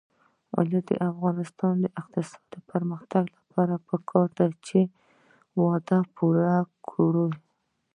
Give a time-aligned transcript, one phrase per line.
[0.87, 4.79] د افغانستان د اقتصادي پرمختګ لپاره پکار ده چې
[5.61, 6.57] وعده پوره
[6.89, 7.27] کړو.